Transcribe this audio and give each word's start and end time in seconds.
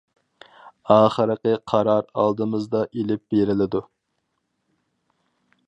ئاخىرقى 0.93 1.51
قارار 1.73 2.07
ئالدىمىزدا 2.23 2.81
ئېلىپ 2.87 3.23
بېرىلىدۇ. 3.35 3.83